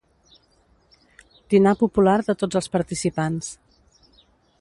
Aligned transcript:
Dinar 1.53 1.73
popular 1.83 2.15
de 2.29 2.35
tots 2.45 2.61
els 2.61 2.71
participants. 2.77 3.51